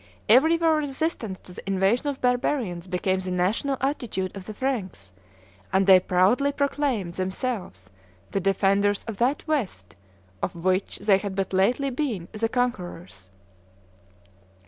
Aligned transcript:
Everywhere 0.27 0.77
resistance 0.77 1.37
to 1.41 1.53
the 1.53 1.63
invasion 1.69 2.07
of 2.07 2.19
barbarians 2.21 2.87
became 2.87 3.19
the 3.19 3.29
national 3.29 3.77
attitude 3.81 4.35
of 4.35 4.45
the 4.45 4.53
Franks, 4.55 5.13
and 5.71 5.85
they 5.85 5.99
proudly 5.99 6.51
proclaimed 6.51 7.13
themselves 7.13 7.91
the 8.31 8.39
defenders 8.39 9.03
of 9.03 9.19
that 9.19 9.47
West 9.47 9.95
of 10.41 10.55
which 10.55 10.97
they 10.97 11.19
had 11.19 11.35
but 11.35 11.53
lately 11.53 11.91
been 11.91 12.27
the 12.31 12.49
conquerors. 12.49 13.29